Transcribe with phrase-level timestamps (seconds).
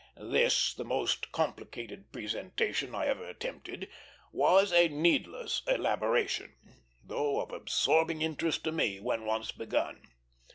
[0.17, 3.87] This, the most complicated presentation I ever attempted,
[4.31, 6.55] was a needless elaboration,
[7.03, 10.01] though of absorbing interest to me when once begun.